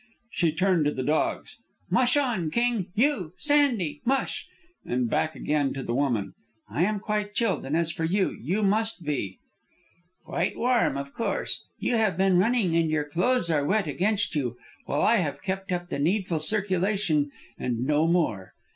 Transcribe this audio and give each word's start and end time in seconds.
She 0.31 0.51
turned 0.51 0.85
to 0.85 0.91
the 0.91 1.03
dogs: 1.03 1.57
"Mush 1.91 2.17
on! 2.17 2.49
King! 2.49 2.87
You 2.95 3.33
Sandy! 3.37 4.01
Mush!" 4.03 4.47
And 4.83 5.07
back 5.07 5.35
again 5.35 5.75
to 5.75 5.83
the 5.83 5.93
woman, 5.93 6.33
"I 6.67 6.85
am 6.85 6.99
quite 6.99 7.35
chilled, 7.35 7.67
and 7.67 7.77
as 7.77 7.91
for 7.91 8.03
you, 8.03 8.31
you 8.41 8.63
must 8.63 9.05
be" 9.05 9.37
"Quite 10.25 10.57
warm, 10.57 10.97
of 10.97 11.13
course. 11.13 11.61
You 11.77 11.97
have 11.97 12.17
been 12.17 12.39
running 12.39 12.75
and 12.75 12.89
your 12.89 13.03
clothes 13.07 13.51
are 13.51 13.63
wet 13.63 13.85
against 13.87 14.33
you, 14.33 14.57
while 14.87 15.03
I 15.03 15.17
have 15.17 15.43
kept 15.43 15.71
up 15.71 15.89
the 15.89 15.99
needful 15.99 16.39
circulation 16.39 17.29
and 17.59 17.81
no 17.85 18.07
more. 18.07 18.53